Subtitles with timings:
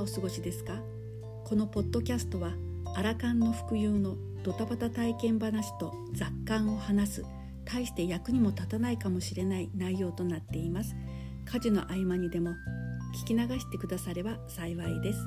[0.00, 0.82] がお過ごしですか？
[1.44, 2.54] このポッドキャストは
[2.96, 7.24] アラカンの副有のドタバタ体験話と雑感を話す
[7.66, 10.94] 大して役にも立たないかもしれない内容となっています。
[11.44, 12.50] 家事の合間にでも
[13.24, 15.18] 聞き流してくだされば幸いです。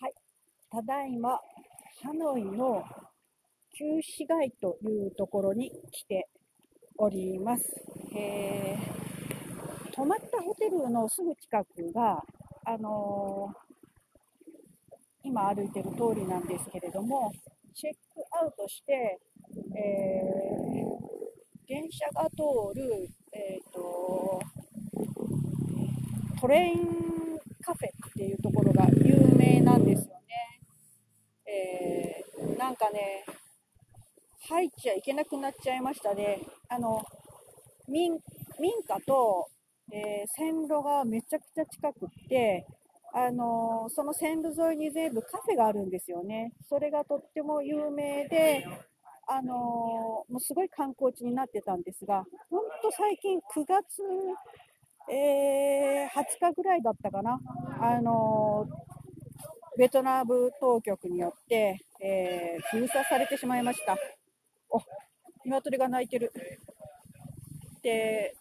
[0.00, 0.14] はい、
[0.70, 1.30] ただいま
[2.02, 2.82] ハノイの
[3.76, 6.28] 旧市街というところに来て
[6.98, 7.64] おります。
[8.16, 12.22] えー、泊まったホテルのすぐ近くが、
[12.64, 13.64] あのー
[15.26, 17.32] 今歩いてる通りなんですけれども、
[17.74, 19.18] チェックアウトして、
[19.76, 21.14] えー
[21.66, 24.38] 電車が通る、えーと
[26.40, 30.60] トレインカフェっていうところが有名なんですよね。
[31.46, 33.24] えーなんかね、
[34.48, 36.40] 入っちゃいけなくなっちゃいましたね。
[36.68, 37.02] あの、
[37.88, 38.12] 民
[38.60, 39.48] 民家と、
[39.92, 42.66] えー線路がめちゃくちゃ近くって、
[43.12, 46.52] あのその線路沿いに全部カフェがあるんですよね。
[46.68, 48.66] それがとっても有名で、
[49.26, 54.02] あのもうすごい観光地になってたんですが、ほんと最近9月、
[55.10, 57.38] えー20日ぐらいだったかな。
[57.80, 58.66] あの
[59.76, 63.96] ベトナム当局によって、え封鎖されてしまいました。
[65.44, 66.32] 鶏が鳴いてる。
[67.82, 68.34] で、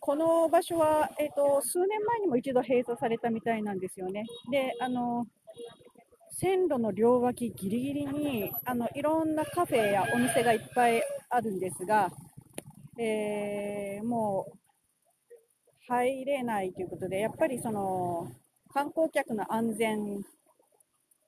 [0.00, 4.24] この場所は、えっ、と、数年前にも一度閉鎖されたみたいなんですよね。
[4.50, 5.26] で、あの、
[6.30, 12.10] 線路の両脇ギリギリに、あの、いろんなカフェやお店がいっぱいあるんですが、
[12.98, 14.58] えーもう、
[15.88, 18.30] 入れないということで、やっぱりその、
[18.72, 20.22] 観光客の安全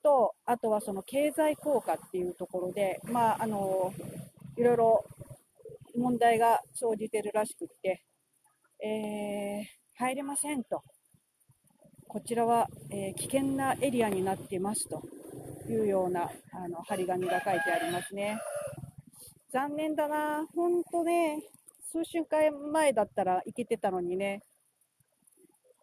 [0.03, 3.93] と、あとはその経済効果っていうところで、まあ、あの、
[4.61, 5.05] いろいろ
[5.97, 8.05] 問題が生じてるらしくって、
[8.85, 10.83] えー入れませんと。
[12.07, 15.03] こちらは、えー危険なエリアになっていますと
[15.67, 18.39] いうようなあの張り紙が書いてありますね。
[19.51, 21.43] 残念だな、本当ね、
[21.91, 24.43] 数週間前だったら行けてたのにね、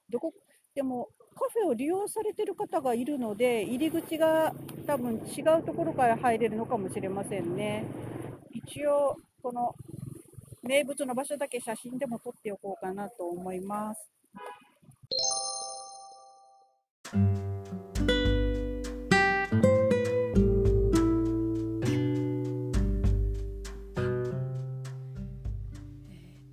[0.08, 0.32] どこ
[0.76, 4.54] でもカフェを利用されてる方がいるので、入り口が
[4.86, 7.84] 多分違うところから入れるのかもしれませんね。
[8.52, 9.76] 一応、この
[10.64, 14.10] 名物の場所だけ写真でも撮っておこうかなと思います。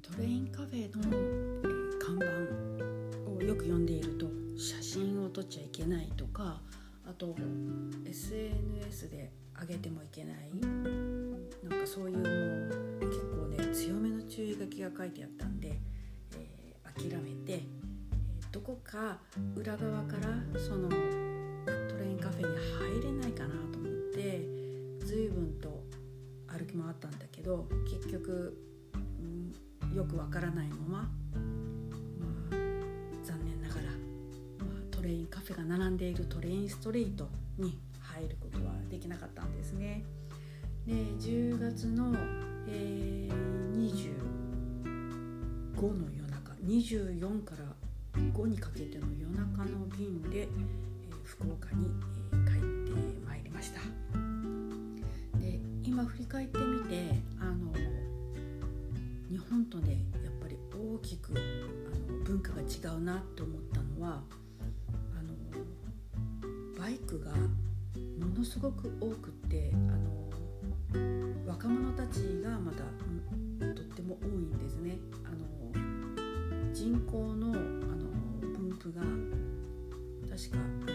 [0.03, 1.45] トレインカフェの、えー
[2.05, 2.27] 看板
[3.31, 4.27] をよく読んでいると
[4.59, 6.61] 写真を撮っちゃいけないとか
[7.07, 7.35] あと
[8.05, 11.14] SNS で上げてもいけない
[11.69, 15.81] なんかそういうもう結構ね強めの注意書きが書いてあったんで、
[16.37, 16.65] えー
[16.95, 17.63] 諦めて、え
[18.53, 19.19] どこか
[19.57, 20.95] 裏側からそのト
[21.99, 22.45] レインカフェに
[23.03, 24.43] 入れないかなと思って
[25.05, 25.83] 随分と
[26.47, 28.57] 歩き回ったんだけど結局、
[29.83, 31.11] うん、よくわからないまま、
[33.25, 33.83] 残念ながら、
[34.93, 40.05] トレインカフェが並んでいるトレインストリートに入ることはできなかったんですね。
[40.87, 42.15] で10月の、
[42.69, 43.35] えー
[43.75, 47.65] 25の夜中24から
[48.35, 50.49] 5にかけての夜中の便で、えー
[51.25, 51.87] 福岡に、
[52.33, 52.65] えー帰って
[53.27, 53.81] まいりました。
[55.39, 57.73] で今振り返ってみてあの
[59.31, 61.35] 日本とねやっぱり大きくあ
[62.13, 62.67] の文化が違
[62.97, 64.23] うなって思ったのは
[65.19, 65.35] あの
[66.79, 67.39] バイクがも
[68.39, 70.24] のすごく多くってあの
[71.55, 74.99] 若者たちがまたとっても多いんですね。
[75.25, 78.11] あの人口のあの
[78.41, 79.03] 分布が
[80.37, 80.87] 確かあの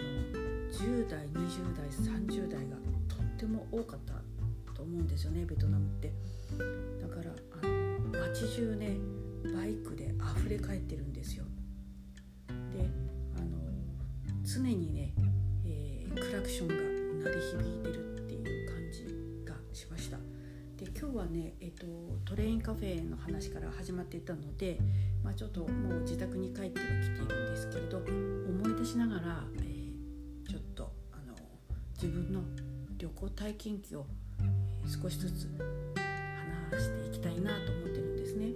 [0.69, 2.75] 10代20代30代が
[3.07, 4.15] とっても多かった
[4.73, 6.11] と思うんですよねベトナムって。
[7.01, 8.97] だからあの街中ね
[9.55, 11.45] バイクで溢れ返ってるんですよ。
[12.49, 12.85] で
[13.37, 13.47] あの
[14.43, 15.13] 常にね、
[15.65, 16.73] えークラクションが
[17.29, 19.05] 鳴り響いてるっていう感じ
[19.45, 20.08] がしました。
[20.79, 21.85] で今日はね、えっと
[22.23, 24.79] トレインカフェの話から始まっていたので、
[25.21, 29.79] まあ、ちょっともう自宅に帰ってはきているんですけれど思い出しながら、えー
[30.49, 31.35] ちょっとあの
[31.93, 32.41] 自分の
[32.97, 34.05] 旅行体験記を、
[34.87, 35.47] 少しずつ
[36.71, 38.47] 話していきたいなと思ってるんですね。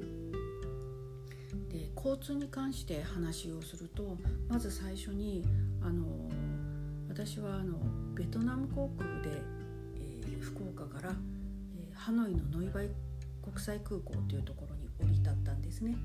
[1.70, 4.18] で交通に関して話をすると
[4.48, 5.46] まず最初に
[5.82, 6.06] あの
[7.10, 7.78] 私はあの
[8.16, 9.42] ベトナム航空で、
[9.98, 11.16] えー福岡から、
[12.04, 12.90] ハノイのノイバイ
[13.42, 15.96] 国際空港というところに降り立ったんですね。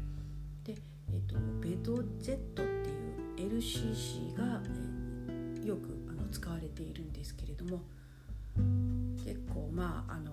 [0.63, 0.77] で、
[1.13, 2.67] えーと、ベドジェットっ
[3.37, 4.63] ていう LCC が、
[5.29, 7.81] えー、よくあの使われているんですけれども。
[9.25, 10.31] 結構まああの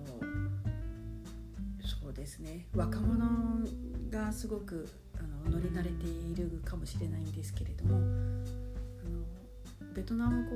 [1.84, 2.68] そうですね。
[2.72, 3.26] 若者
[4.08, 7.96] がすごくあの乗り慣れているかもしれないんですけれども。
[7.96, 10.50] あのベトナム航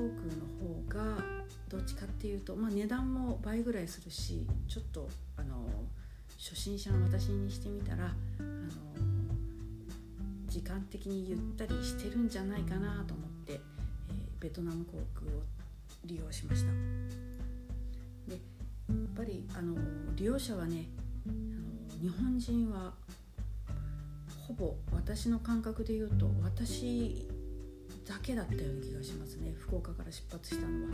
[0.94, 1.39] 空の方が
[1.70, 5.54] どっちかっていうと、まあ、値段も倍ぐらいするしちょっとあの
[6.36, 8.08] 初心者の私にしてみたらあ
[8.42, 8.48] の
[10.48, 13.60] 時間的にゆったりしてるんじゃないかなと思って、えー、
[14.42, 15.42] ベトナム航空を
[16.04, 16.72] 利用しました。
[18.26, 19.76] でやっぱりあの
[20.16, 20.86] 利用者はね
[21.28, 22.94] あの日本人は
[24.48, 27.28] ほぼ私の感覚で言うと私
[28.10, 29.54] だけだったような気がしますね。
[29.56, 30.90] 福岡から出発したのは。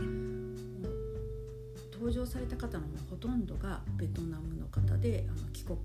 [1.91, 5.77] 登場された方のほとんどがベトナムの方であの帰国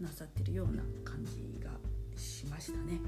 [0.00, 1.70] なさってるような感じが
[2.16, 2.98] しましたね。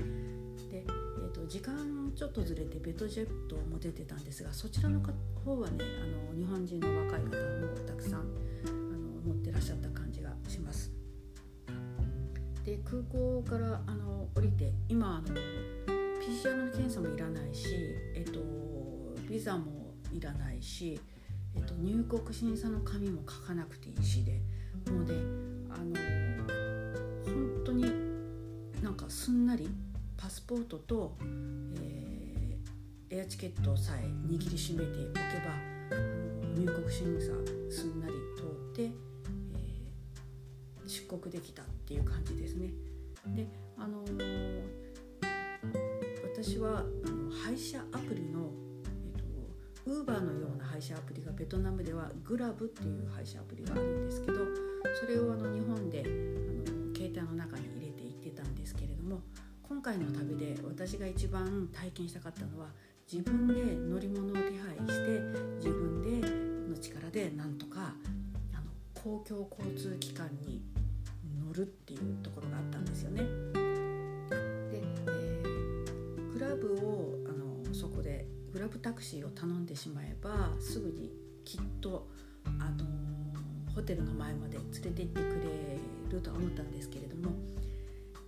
[0.70, 7.32] で、えーと、時間ちょっとずれてベトジェットも出てたんですがそちらの方はねあの日本人の若い方も
[7.84, 8.24] たくさんあ
[8.70, 10.92] の乗ってらっしゃった感じがします。
[12.64, 15.34] で空港からあの降りて今あの
[16.28, 18.38] PCR 検査もいらないし、えっと、
[19.26, 21.00] ビザもいらないし、
[21.56, 24.32] えっと、入国審査の紙も書かなくていいしで
[24.92, 25.14] もうね
[25.70, 25.96] あの
[27.24, 27.82] 本当に
[28.82, 29.70] なんかすんなり
[30.18, 31.16] パスポートと、
[31.80, 35.54] えー、エアチケットさえ握りしめておけば
[36.58, 37.32] 入国審査
[37.74, 38.46] すんなり通っ
[38.76, 42.68] て、えー、出国できたっていう感じですね。
[43.34, 43.46] で
[43.78, 44.77] あのー
[46.40, 48.52] 私はあの配車アプリの
[49.86, 54.38] ウーバーのような配車アプリがベトナムではグラブっていう配車アプリがあるんですけど
[55.00, 59.20] それをあの日本であの携帯の中に入れていってたんですけれども
[59.68, 62.68] 今回の旅で私が一番体験したかったのは
[63.12, 64.50] 自分で乗り物を手配
[64.86, 65.20] して
[65.56, 66.28] 自分で
[66.72, 67.94] の力でなんとか
[68.54, 70.62] あの公共交通機関に
[71.44, 73.47] 乗るっていうところがあったんですよね。
[76.60, 81.12] ブをあのそこでグラブタクシーを頼んでしまえばすぐに
[81.44, 82.08] きっと
[82.44, 82.84] あの
[83.74, 85.78] ホテルの前まで連れて行ってくれ
[86.10, 87.32] るとは思ったんですけれども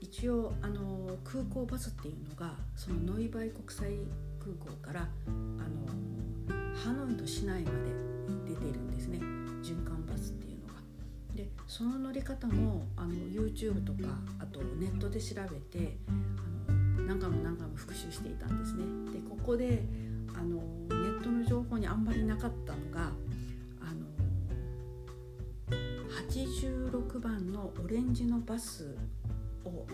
[0.01, 3.91] 一応あの空港バスっていうのがそのノイバイ国際
[4.39, 9.19] 空港からあのハノイの市内まで出ているんですね
[9.63, 10.81] 循環バスっていうのが。
[11.35, 15.99] でその乗り方もあの YouTube とかあとネットで調べて
[17.11, 18.85] 何回も何回も復習していたんですね。
[19.13, 19.83] でここで
[20.33, 23.11] あのネットの情報にあんまりなかったのが
[23.81, 25.77] あの
[26.31, 28.97] 86番のオレンジのバス
[29.65, 29.89] を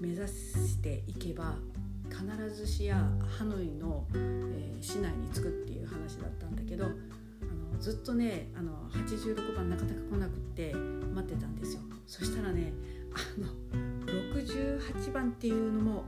[0.00, 1.54] 目指していけば
[2.10, 2.96] 必ずしや
[3.38, 12.72] ハノイの、えー、市内に着くっていう話だったんだけどあのずっとねあの86番なかなか来なくって待ってたんですよそしたらね
[13.14, 13.46] あの
[14.06, 16.04] 68番っていうのも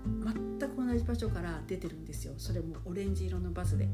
[0.59, 2.35] 全く同じ場所から出てるんですよ。
[2.37, 3.89] それもオレンジ色のバスで。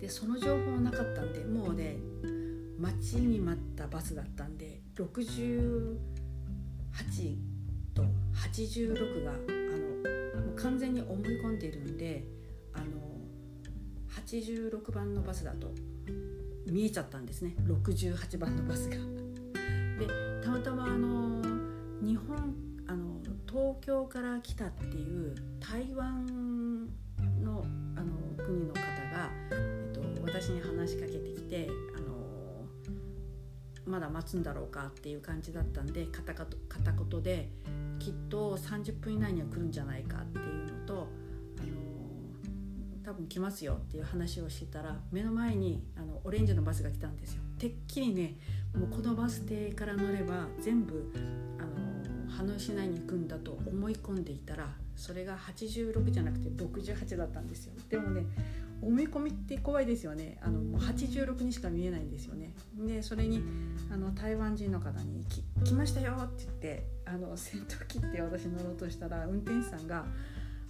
[0.00, 1.96] でその情報なかったんでもうね
[2.78, 5.96] 待ちに待ったバスだったんで68
[7.94, 8.04] と
[8.34, 9.34] 86があ
[10.36, 12.24] のもう完全に思い込んでいるんで
[12.72, 12.86] あの
[14.14, 15.72] 86番のバスだと
[16.66, 17.54] 見えちゃったんですね。
[17.66, 18.96] 68番のバスが。
[19.98, 20.06] で
[20.44, 21.47] たまたまあの
[22.00, 22.54] 日本
[22.86, 26.86] あの東京から来たっていう台湾
[27.42, 27.64] の
[27.96, 32.08] あの国の方が、えっと、私に話しかけてきてあの
[33.86, 36.34] まだ待つんだろうかっていう感じだったんで片
[36.92, 37.50] 言で
[37.98, 41.08] きっと30分以内には来るんじゃないかっていうのと
[41.58, 41.68] あの
[43.04, 47.42] 多分来ますよっていう話をしてたら目の前にあのオレンジのバスが来たんですよ。
[47.58, 48.36] てっきりね
[48.74, 51.12] もうこのバス停から乗れば全部
[51.58, 51.87] あの
[52.38, 58.26] ハノイ市内に行くんだと思い込んでいたらそれが86じゃなくて68だったんですよでもね
[58.80, 63.42] 思い込みって怖いですよねあのもう86にしか見えないんですよねでそれに
[63.92, 65.24] あの台湾人の方に
[65.66, 70.06] 「来ましたよ」って言ってあの先頭切って私乗ろうとしたら運転手さんが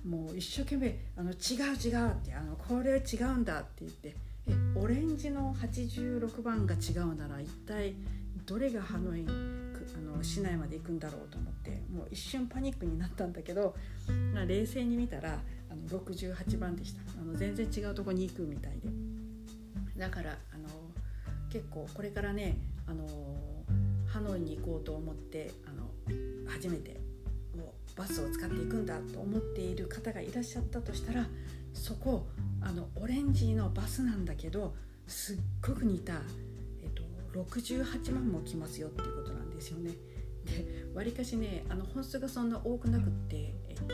[0.06, 1.36] もう一生懸命「あの違う
[1.76, 7.94] 違う」ってあの「これ違うんだ」って言ってえオレンジの86番が違うなら一体
[8.46, 9.26] どれがハノイ
[9.98, 13.74] あの市内まで行くんだろうと思ってもう一瞬パニックになったんだけど、
[14.32, 15.40] まあ、冷静に見たら
[15.70, 17.02] あの68番でした。
[17.20, 18.88] あの全然違うとこに行くみたいで。
[19.98, 20.68] だからあの
[21.50, 23.06] 結構これからねあの
[24.06, 25.88] ハノイに行こうと思ってあの
[26.48, 27.00] 初めて
[27.56, 31.26] もうバスを使っていくんだと思っている方がいらっしゃったとしたら
[31.74, 32.26] そこ
[32.60, 34.74] あのオレンジのバスなんだけど
[35.06, 35.36] すっ
[35.66, 36.14] ごく似た、
[36.82, 37.02] えっと、
[37.42, 39.92] 68万も来ますよっていうことなんですよね。
[40.44, 43.84] でわりかしねあの本数がそんな多くなくって、えっと、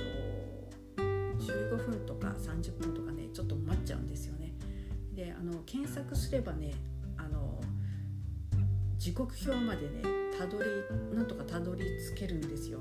[1.00, 4.52] 15分とか30分とかねちょっと待っちゃうんですよね。
[5.14, 6.73] であの検索すればね
[7.16, 7.61] あの
[8.99, 10.02] 時刻表までね
[10.38, 10.68] たどり
[11.14, 12.80] なんとかたどり着けるんですよ。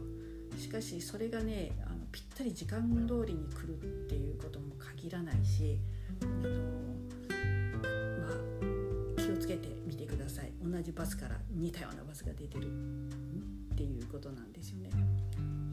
[0.58, 5.80] しかしそれがねあのぴったり時間通りに来るっていうことも限らないし
[6.22, 6.50] あの、
[8.22, 10.03] まあ、気をつけてみて
[10.63, 14.89] 同じバスから似たようなバスが出てるっていうことなんですよね。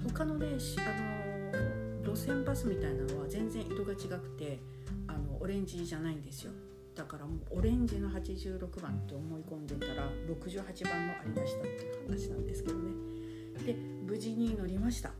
[0.04, 4.58] 他のねあの路線バスみたいなのは全然色が違くて
[5.06, 6.52] あのオレンジじゃないんですよ。
[6.94, 13.10] だからもうオレンジの86番って思い込んでたら68番もありましたっていう話なんですけどね。
[13.64, 15.12] で無事に乗りました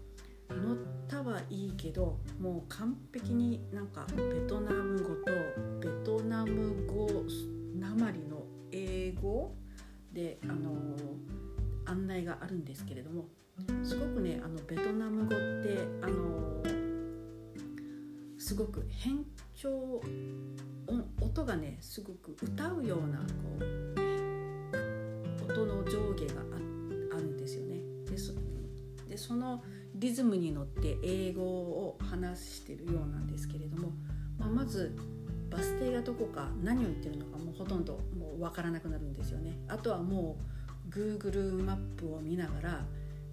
[0.49, 0.77] 乗っ
[1.09, 5.33] たはいいけどもう完璧になんかベトナム語と
[5.81, 7.09] ベトナム語
[7.79, 9.55] なまりの英語
[10.13, 10.97] であの
[11.87, 13.27] 案内があるんですけれども
[13.83, 16.63] すごくねあのベトナム語ってあの
[18.39, 19.25] すごく変
[19.55, 20.01] 調
[21.21, 23.25] 音がねすごく歌うようなこ
[25.49, 26.41] う音の上下が
[27.13, 27.77] あるんですよね。
[28.11, 28.33] でそ
[29.09, 29.63] でその
[29.95, 33.93] リズムに乗って英語を話してるようなんですけれども、
[34.39, 34.97] まあ、まず
[35.51, 39.59] バス停がどこか何を言ってるのかもうほとんどもう分からなくなるんですよね。
[39.69, 40.39] あとはも
[40.89, 42.85] う Google マップを見ながら、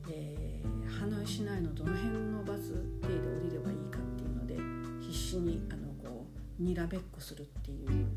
[0.10, 4.58] えー、ハノイ市内のどの辺のバス停で降りればいいかっていうので
[5.02, 6.26] 必死にあのこ
[6.60, 8.08] うにらべっこするっていう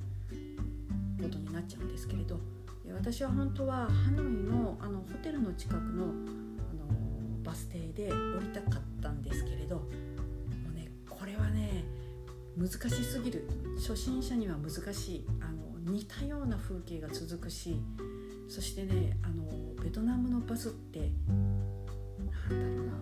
[1.22, 2.38] ことになっちゃうんですけれど。
[2.92, 6.12] 私は本当はハノイのあのホテルの近くのあの
[7.44, 9.76] バス停で降りたかったんですけれど。
[9.76, 9.82] も
[10.72, 11.84] うねこれはね
[12.56, 13.48] 難しすぎる。
[13.76, 15.26] 初心者には難しい。
[15.90, 17.76] 似たような風景が続くし
[18.48, 19.44] そしてねあの
[19.82, 21.76] ベトナムのバスってなん
[22.48, 22.92] だろうな、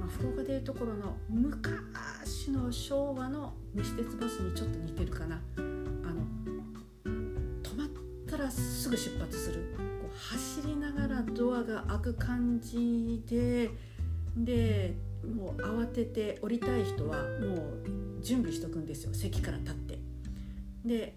[0.00, 5.40] まあ、福岡でいうところの昔の昭和の西鉄バスにちょっと似てるかな。
[5.56, 6.22] あの
[7.62, 7.88] 止まっ
[8.28, 9.74] たらすぐ出発する。
[9.76, 13.70] こう走りながらドアが開く感じで
[14.36, 17.54] でもう慌てて降りたい人はも
[18.18, 19.14] う準備しとくんですよ。
[19.14, 19.98] 席から立って。
[20.84, 21.14] で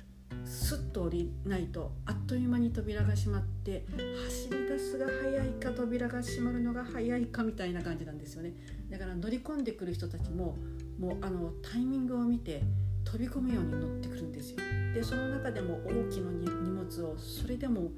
[0.52, 3.86] スッと降りないとあっという間に扉が閉まって
[4.26, 8.54] 走り出すが早いか扉が閉まるのが早いかみたいな感じなんですよね。
[8.90, 10.58] だから乗り込んでくる人たちも
[11.00, 12.64] もうあのタイミングを見て
[13.06, 14.58] 飛び込むように乗ってくるんですよ。
[14.94, 17.92] でその中でも大きな荷物をそれでも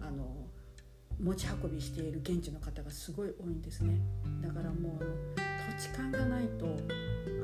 [0.00, 0.48] あの
[1.22, 4.00] 持ち運びしている現地の方がすごい多いんですね。
[4.42, 5.04] だからもう
[5.78, 7.39] 土地勘がないとあ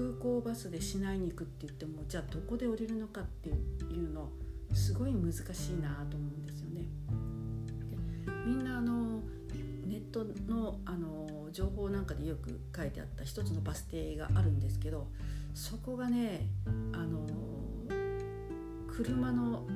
[0.00, 3.52] 空港バスで市内に行くって言ってもじゃあどこで降りるのかってい
[4.02, 4.30] うの
[4.72, 5.42] すごい難しい
[5.82, 6.86] なと思うんですよね。
[8.46, 9.20] みんなあの
[9.86, 15.08] ネットのあの情報なんかでよく書いてあった一つのバス停があるんですけど
[15.52, 16.46] そこがね
[16.92, 17.26] あの
[18.88, 19.66] 車のも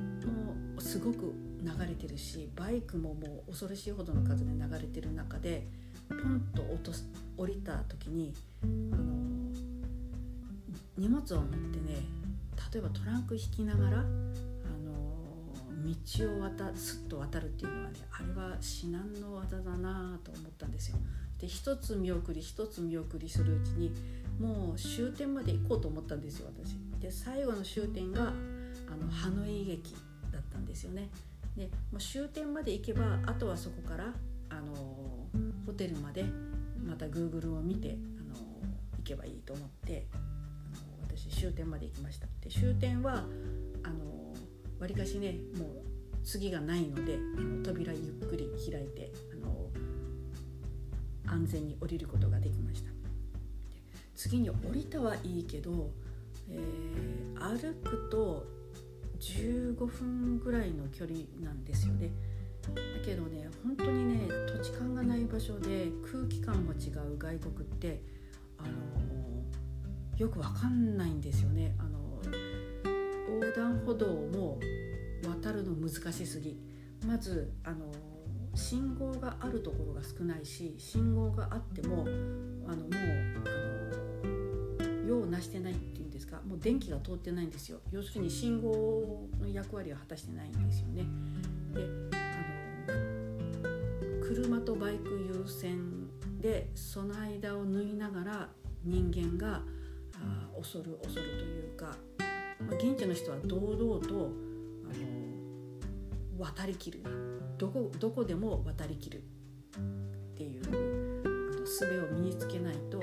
[0.79, 5.67] すごく流れてるしバイクももう恐ろしいほどの数で流れてる中で
[6.09, 9.44] ポンと落とす降りた時にあの
[10.97, 12.05] 荷物を持ってね
[12.73, 14.05] 例えばトランク引きながらあの
[15.83, 20.97] 道を渡すっと渡るっていうのはねあれは至難の技だなと思ったんですよ。
[21.39, 23.91] で一つ見送り一つ見送りするうちに
[24.39, 26.75] もう終点まで行こうと思ったんですよ私。
[27.01, 29.95] で最後の終点があのハノイ駅
[30.31, 31.09] だったんですよね。
[31.57, 34.13] でもう終点まで行けばあとはそこから
[34.49, 34.75] あの
[35.65, 36.25] ホテルまで
[36.85, 38.35] また Google を見てあの
[38.97, 40.07] 行けばいいと思って
[41.35, 42.27] 終点まで行きました。
[42.41, 43.25] で終点は
[43.83, 44.33] あの
[44.79, 45.69] わりかしねもう
[46.23, 49.69] 次がないのであの扉ゆっくり開いてあの
[51.27, 52.89] 安全に降りることができました。
[54.15, 55.91] 次に降りたはいいけど、
[56.49, 58.45] えー、歩くと
[59.19, 62.11] 15分ぐらいの距離なんですよね。
[62.73, 68.01] だけどね本当にね土地勘がない場所で空気感も違う外国って
[68.57, 68.69] あの
[70.17, 71.75] よくわかんないんですよね。
[71.77, 71.99] あの
[73.41, 74.59] 横断歩道も
[75.41, 76.57] 渡るの難しすぎ。
[77.05, 77.91] まずあの
[78.55, 82.05] 信号があるところが少ないし信号があっても
[82.67, 82.91] あのもう
[83.45, 83.49] あ
[84.29, 86.41] の用をなしてないっていうんですか。
[86.47, 87.79] もう電気が通ってないんですよ。
[87.91, 91.05] 要するに信号の役割を果たしてないんですよね。
[91.73, 96.07] であの車とバイク優先
[96.39, 98.49] でその間を縫いながら
[98.83, 99.61] 人間が
[100.57, 101.95] 恐る恐るというか、
[102.59, 104.31] まあ、現地の人は堂々と
[104.85, 104.93] あ
[106.37, 107.03] の渡りきる
[107.57, 109.21] どこどこでも渡りきるっ
[110.35, 112.99] ていうあの術を身につけないと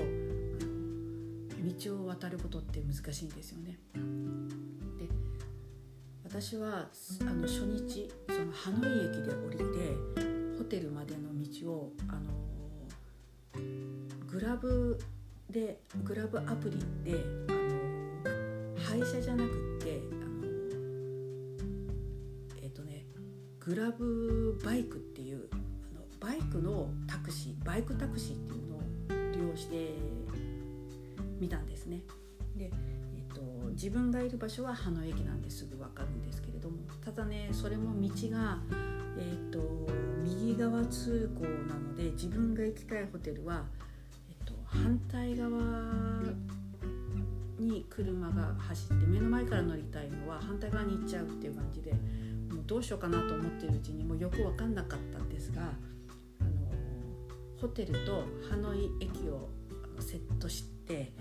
[1.84, 3.78] 道を渡ることって難しいんですよね。
[3.94, 5.08] で
[6.24, 6.88] 私は
[7.20, 9.64] あの初日そのハノイ駅で降りて
[10.58, 11.28] ホテルまでの
[11.62, 12.20] 道をあの
[14.26, 14.98] グラブ
[15.52, 16.78] でグラブアプリ
[17.12, 20.46] であの配車じゃなくってあの
[22.62, 23.04] えっ、ー、とね
[23.60, 25.56] グラブバイクっていうあ
[25.94, 29.94] のバイクのタクシーバイクタクシーっていうのを利用して
[31.38, 32.00] みたんですね。
[32.56, 38.58] で、えーと、自分がいる場所は葉の駅なんですぐ分かるんですけれどもただねそれも道が、
[39.18, 39.58] えーと、
[40.22, 43.64] 右側通行なので自分が行きたいホテルは、
[44.52, 45.50] と、反対側
[47.58, 56.50] に車が走って目の前から乗りたいのは反対側に行っちゃうっていう感じでもうどうしようかなと思ってるうちにもうよく分かんなかったんですがあの
[57.60, 59.48] ホテルとハノイ駅を
[60.00, 61.12] セットしてえ、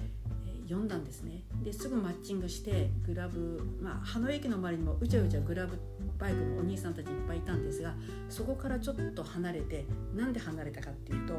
[0.63, 1.43] 読んだんですね。
[1.63, 5.79] ですぐマッチングしてグラブまあ葉の駅の周りにもうちゃうちゃグラブ
[6.17, 7.93] バイクのお兄さんたちいっぱいいたんですが
[8.29, 9.85] そこからちょっと離れて
[10.15, 11.33] なんで離れたかっていうと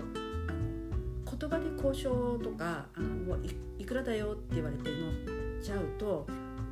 [1.39, 3.39] 言葉で交渉とかあの
[3.79, 6.27] いくらだよって言われて乗っちゃうと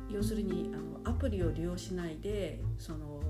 [0.09, 3.21] 要するにあのアプリを利用しないでその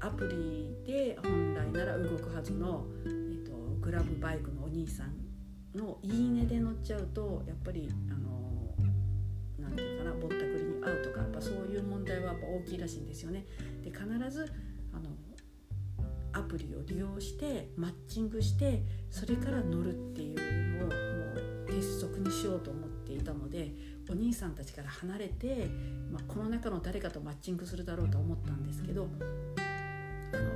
[0.00, 8.74] アプリで本来なら動くはずの、えっと、グラブバイクのお兄さんの「いいね」で乗っちゃうとやっぱりあの
[9.58, 13.44] なんていうかなぼったくりに合うとかやっぱそういう問題は大きいらしいんですよね。
[13.84, 14.50] で必ず
[14.92, 15.10] あの
[16.50, 23.70] プリを利用してマッチングしてそれから乗るっていうのをもう鉄則にしようと思っていたので
[24.10, 25.68] お兄さんたちから離れて、
[26.10, 29.06] まあ、この中の誰かとマッチングするだろうと思ったんですけど、
[30.32, 30.48] あの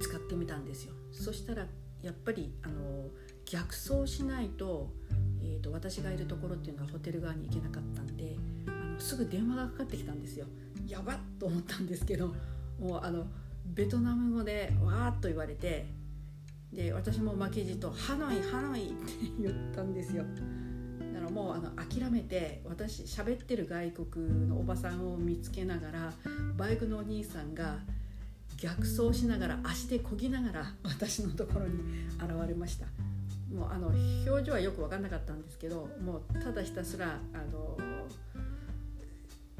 [0.00, 0.94] 使ってみたんですよ。
[1.12, 1.66] そしたら
[2.02, 3.10] やっぱりあの
[3.44, 4.90] 逆走しないと,、
[5.42, 10.46] えーと、私がいるところっていうのはホテル側に行けなかったんであのすぐ電話がかかってきたんですよ。
[10.86, 12.34] やばっと思ったんですけど
[12.78, 13.26] もうあの
[13.74, 15.86] ベトナム語でわーっと言われて
[16.72, 20.24] で私も負けじと「ハノイハノイ」って 言ったんですよ。
[21.12, 26.12] だからもうあの諦めて私喋ってる外国のおばさんを見つけながら
[26.56, 27.78] バイクのお兄さんが
[28.56, 31.80] 逆走しながら足でこぎながら私のところに
[32.18, 32.86] 現れました
[33.52, 37.76] もうあの表情はよく分かんなかったんですけどもうただひたすらあの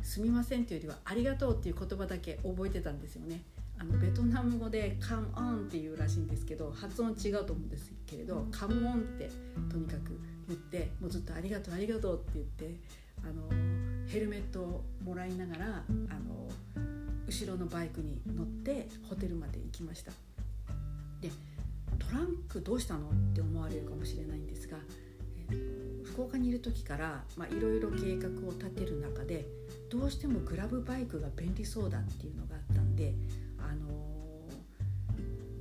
[0.02, 3.42] すみませんというよりはありがとうっていう言葉だけ覚えてたんですよね
[3.80, 9.30] あのベトナム語で「come on」っていうらしいんですけど発音違うと思うんですけれど「come on」って
[9.70, 12.76] とにかく言ってもうずっと「ありがとうありがとう」って言って
[13.24, 13.48] あの
[14.06, 16.50] ヘルメットをもらいながらあの
[17.26, 20.12] 後ろのバイクに乗ってホテルまで行きました。
[21.20, 21.30] で
[21.98, 24.78] トランクどうしたのって思われるかもしれないんですが、
[25.50, 29.46] えー、福岡にいる時からいろいろ計画を立てる中で
[29.90, 33.14] どうしてもグラブバイクが便利そうだっていうのがあったんで、あのー、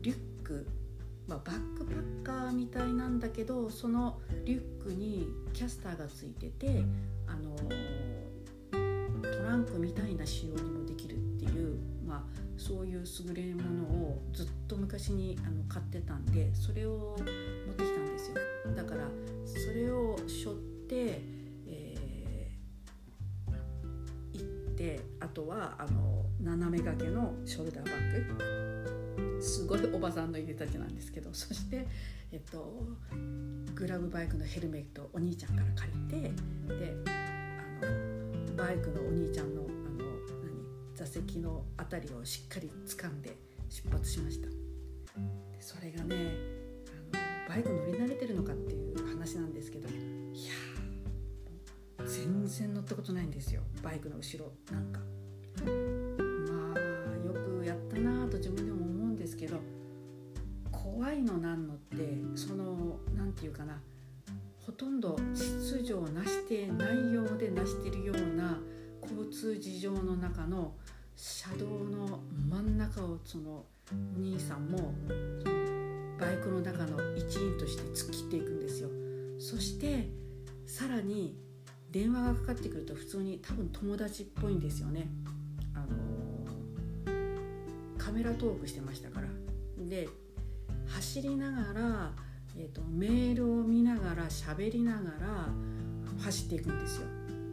[0.01, 0.67] リュック、
[1.27, 6.83] まあ、バックパッカーみたいなんだけどそのリュックにキャスターがついてて、
[7.27, 11.19] あのー、トランクみたいな仕様にもできる
[12.09, 12.21] まあ、
[12.57, 17.23] そういう優れものをずっと昔にあの買ってたんでそれを持
[17.71, 18.35] ってきたんですよ。
[18.75, 19.03] だから
[19.45, 20.57] それを背負っ
[20.88, 21.21] て、
[21.67, 28.68] えー、行ってあとはあの斜め掛けのショルダーバッグ
[29.41, 31.88] すごいおばさんの入れたてなんですけど そして、
[32.32, 32.88] えっと、
[33.75, 36.21] グラブバイクのヘルメットをお兄ちゃんから借りて
[36.67, 40.06] であのバイクのお兄ちゃんのあの
[40.43, 43.38] 何座席の辺りをしっかり掴んで
[43.69, 44.49] 出発しました。
[45.60, 46.15] それがね
[47.13, 49.99] あのバイク乗り慣れてるのかっていう話なんですけどいや
[52.06, 55.09] 全然乗ったことないんですよバイクの後ろなんか。
[83.89, 85.08] 友達っぽいんですよね
[85.73, 85.88] あの
[87.97, 89.28] カメラトークしてましたから
[89.84, 90.08] で
[90.88, 92.12] 走りながら、
[92.56, 95.47] えーと、メールを見ながら喋りながら
[96.23, 97.08] 走っていくんですよ。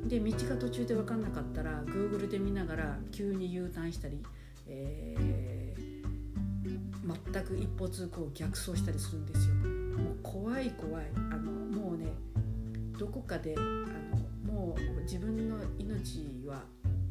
[0.06, 4.22] で道が途中で分かんなかったら Google で見ながら急に U ターンしたり、
[4.66, 9.54] えー、全く一歩通行逆走したりするんですよ。
[9.54, 12.12] もう怖い怖いあのもうね
[12.98, 13.86] どこかであの
[14.56, 16.62] もう自分の命は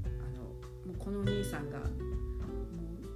[0.03, 1.85] あのもうこのお兄さんがも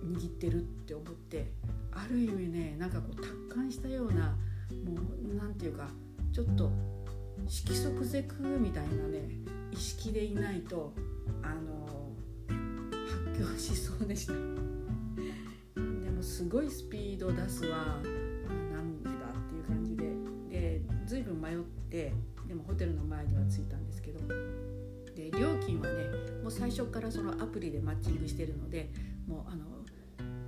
[0.04, 1.52] う握ってるって思って
[1.92, 4.38] ある意味ねなんかこう達観したような
[4.86, 5.90] もう何て言うか
[6.32, 6.72] ちょっと
[7.48, 9.28] 色即是空みたいなね
[9.72, 10.94] 意識でいないと
[11.42, 12.12] あの
[13.34, 14.34] 発狂しそうでした。
[15.76, 18.00] でもすごいスピード出すわ。
[18.74, 20.14] なんだっていう感じで。
[20.50, 22.14] で随分迷って
[22.50, 24.20] でもホテルの前には着いたんですけど。
[25.20, 26.06] で料金はね
[26.42, 28.90] もう最初からそのアプリでマッチングしてるので
[29.28, 29.66] もうあの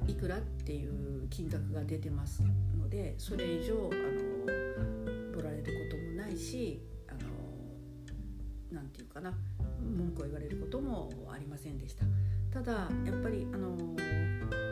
[0.07, 2.41] いくらっていう金額が出てます
[2.77, 7.19] のでそれ以上あの取られることもないしあの
[8.71, 9.33] なんていうかな
[9.81, 12.05] 文句を言われることもありませんでした。
[12.51, 13.75] ただやっぱりあの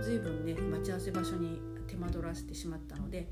[0.01, 3.29] 随分ね待ち合わせ場所に手間取らせてしまったので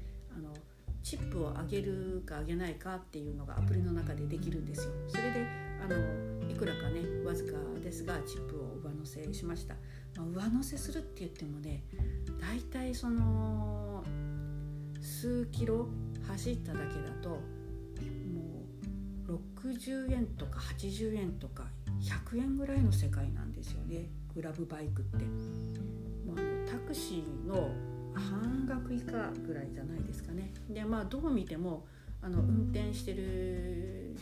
[1.07, 4.91] チップを上げるか上げないかっていうのがアプリの中でできるんですよ。
[5.07, 5.47] それで
[5.81, 9.75] あのいくらかねわずかですがチップを上乗せしました。
[10.17, 11.85] まあ、上乗せするって言ってもね
[12.41, 14.03] 大体その
[14.99, 15.87] 数キロ
[16.27, 17.39] 走っただけだとも
[19.29, 21.63] う60円とか80円とか
[22.01, 24.09] 100円ぐらいの世界なんですよね。
[24.35, 25.23] グラブバイクって。
[25.23, 27.71] もうあタクシーの
[28.17, 30.51] 半額以下ぐらいじゃないですかね。
[30.69, 31.85] でまあどう見ても
[32.21, 34.17] あの運転してる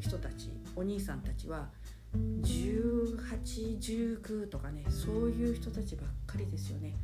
[0.00, 1.68] 人たちお兄さんたちは
[2.14, 6.94] 1819とかねそういう人たちばっかりですよね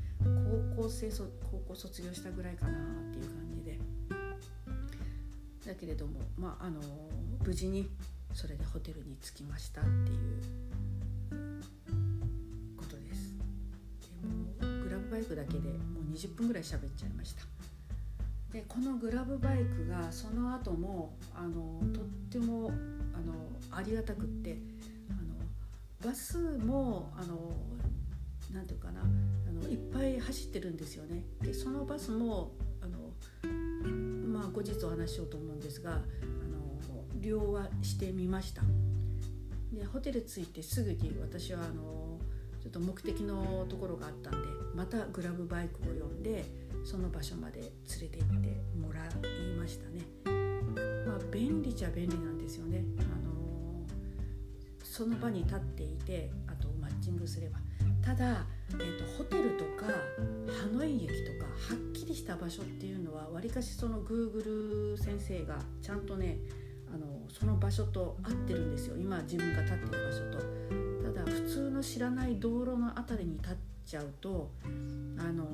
[0.77, 1.25] 高校生高
[1.69, 2.75] 校卒業したぐらいかなっ
[3.13, 3.79] ていう感じで
[5.67, 6.81] だけれどもまああの
[7.45, 7.89] 無事に
[8.35, 10.19] それでホテルに着きましたっていう
[15.13, 17.43] バイクだけでもう20分ぐらい喋っちゃいました
[18.51, 22.71] でこのグラブバイクがその後もあのとっても
[23.15, 23.35] あの
[23.71, 24.57] ありがたくって
[25.11, 27.53] あのバスもあの
[28.55, 31.25] なんていうかなあのいっぱい走ってるんですよね。
[31.41, 32.51] でそのバスも
[32.83, 33.49] あの
[34.29, 36.03] まあ後日お話ししようと思うんですがあの
[37.15, 38.61] 利用はしてみました。
[39.73, 42.19] でホテル着いてすぐに私はあの
[42.63, 46.45] ちょっと目的のところがあったんでまたグラブバイクを呼んで
[46.85, 47.71] その場所まで連
[48.03, 49.09] れて行ってもらい
[49.59, 50.03] ましたね。
[51.07, 52.85] まあ便利じゃ便利なんですよね。
[52.99, 53.87] あの
[54.83, 57.59] その場に立っていてあとマッチングすれば
[58.05, 66.39] ただ、えーと、ホテルとかハノイ駅とかはっきりした場所っていうのはわりかしその Google 先生がちゃんとね
[66.93, 68.97] あのその場所と合ってるんですよ。
[68.97, 71.13] 今自分が立ってる場所と。
[71.15, 74.51] ただ普通の知らない道路の辺りに立っちゃうと
[75.19, 75.47] あの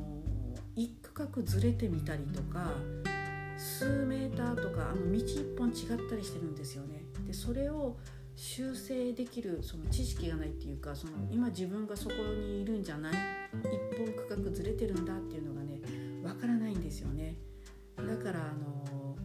[0.77, 2.71] 一区画ずれてみたりとか
[3.57, 7.03] 数メーターとかあの道一本違ったりしてるんですよね。
[7.27, 7.97] でそれを
[8.37, 13.13] 修正できるその知識がないっていうかその今自分がそこにいるんじゃない
[13.53, 15.81] 一本区画ずれてるんだっていうのがね
[16.23, 17.35] わからないんですよね。
[17.97, 19.17] だからあの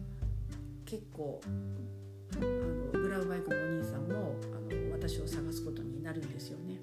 [0.84, 1.40] 結構
[2.36, 6.80] あのグラウバイクのお兄さんもあの私を探すことになるんですよね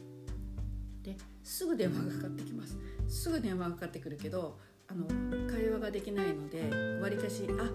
[1.04, 5.08] ですぐ電話がかかってきますすぐ電話がかかってくるけどあの
[5.50, 7.70] 会話ができないのでわりかしあ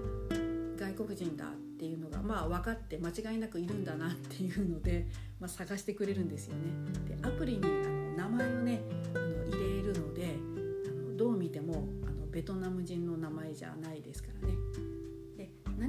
[0.79, 5.07] 外国人だっていうのがまあ分かって間違いなくいるんだなっていうので、
[5.41, 6.63] まあ、探してくれるんですよね。
[7.09, 8.83] でアプリにあの名前をね
[9.15, 10.37] あの入れるので
[10.87, 14.55] あのどう見てもあのベトナム人の名前じゃないですからね。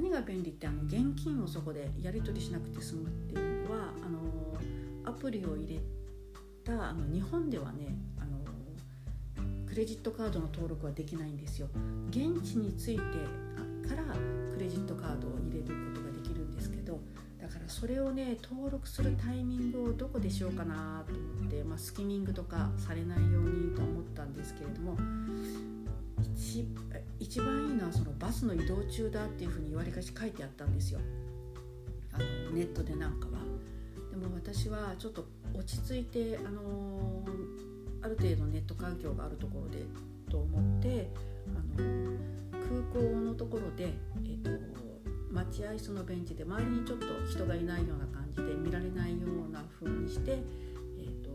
[0.08, 5.80] 何が便利ってあの現金をそこでやり取りしなくて済むっていうのはあのアプリを入れ
[6.64, 8.38] たあの日本ではねあの
[9.66, 11.68] クレジットカードの登録はできないんですよ。
[12.08, 13.02] 現地について
[13.86, 14.02] から
[14.54, 16.98] クレジットカードを入れることができるんですけど
[17.40, 24.96] だからそれをね登録するタイミングをどこでしようかなと思って、まあ、スキミングとかされないようにと思ったんですけれども
[26.34, 26.66] 一
[27.20, 31.00] 一番いいのはそのバスの移動中だっていうふうに言われかし書いてあったんですよ
[32.12, 33.32] あのネットでなんかは。
[34.10, 37.24] でも私はちょっと落ち着いてあの
[38.02, 39.84] ある程度ネット環境があるところで
[40.30, 41.10] と思って
[41.46, 42.18] あの
[42.68, 44.50] 空港のところで、えーと、
[45.32, 51.30] 待合室のベンチで周りにちょっと人がいないような感じで見られないような風にして、えーと、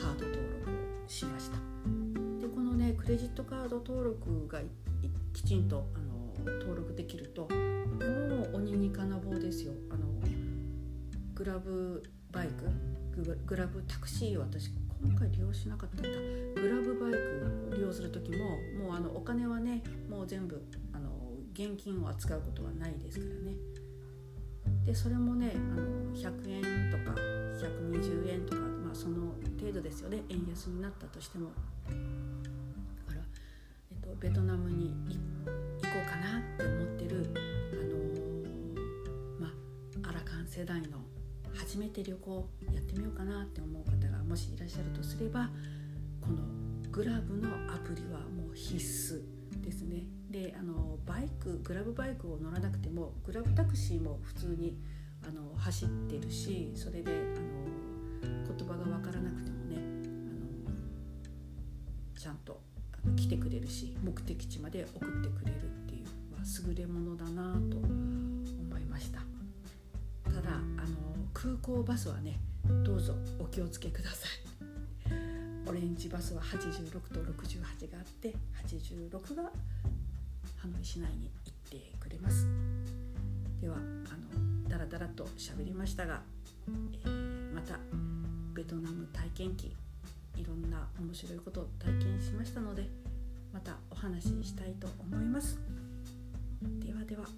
[0.00, 0.70] カード登録
[1.06, 1.56] をしました
[2.40, 4.60] でこのねククレジットカード登録が
[5.36, 5.98] きちんとあ
[6.48, 9.72] の登録できるともう鬼に金棒ですよ。
[9.90, 10.06] あの
[11.34, 12.48] グラブバイ
[13.12, 14.70] クグラブタクシー私
[15.04, 16.08] 今回利用しなかったんだ。
[16.08, 18.38] グラブバイクを利用する時も
[18.82, 21.10] もうあのお金はねもう全部あの
[21.52, 23.56] 現金を扱うことはないですからね。
[24.86, 27.14] でそれもねあの100円とか
[27.60, 30.22] 120円とか、まあ、その程度ですよね。
[30.30, 31.50] 円安になったとしても、
[34.26, 37.30] ベトナムに行こうかなって思ってる。
[37.72, 37.76] あ
[39.38, 39.52] のま
[40.04, 40.98] あアラカン世代の
[41.54, 45.48] 初めて旅行やってみようかなって思う方がもしいらっしゃるとすれば
[46.20, 46.38] この
[46.90, 50.08] グラブのアプリはもう必須ですね。
[50.28, 54.76] であのバイクグラブバイクを乗らなくてもグラブタクシーも普通に
[55.22, 57.14] あの走ってるしそれであ
[58.26, 59.78] の言葉が分からなくてもねあ
[62.16, 62.60] のちゃんと
[63.14, 69.20] 来てくれるし目的地まで送ってくれるっていう、まあ、優れものだなと思いました。
[70.24, 70.96] ただあの
[71.32, 72.38] 空港バスはね
[72.84, 74.30] どうぞお気をつけください。
[75.68, 79.52] オレンジバスは86と68があって86が
[80.56, 82.46] ハノイ市内に行ってくれます。
[83.60, 86.22] ではあのだらだらと喋りましたが、
[86.68, 87.78] えー、また
[88.54, 89.74] ベトナム体験記
[90.36, 92.88] いろんな面白いことを体験しましたので
[93.52, 95.58] またお話ししたいと思います。
[96.62, 97.22] ではでは。
[97.22, 97.28] は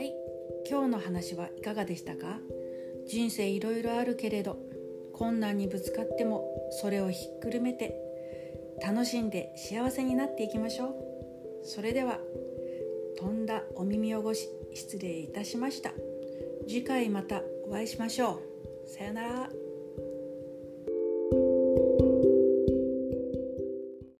[0.00, 0.12] い。
[0.68, 2.38] 今日の話はいかがでしたか？
[3.06, 4.58] 人生いろいろあるけれど
[5.14, 7.94] 困難にぶつかってもそれをひっくるめて
[8.84, 10.94] 楽しんで幸せになっていきましょう。
[11.64, 12.18] それでは
[13.18, 15.92] 飛んだお耳汚し失礼いたしました。
[16.68, 18.42] 次回またお会いしましょ
[18.84, 18.88] う。
[18.88, 19.67] さよなら。